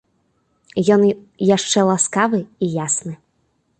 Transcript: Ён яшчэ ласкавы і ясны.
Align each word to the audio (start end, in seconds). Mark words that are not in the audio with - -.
Ён 0.95 1.01
яшчэ 1.49 1.79
ласкавы 1.91 2.39
і 2.45 2.65
ясны. 2.85 3.13